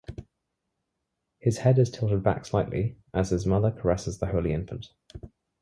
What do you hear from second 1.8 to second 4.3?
tilted back slightly as his mother caresses the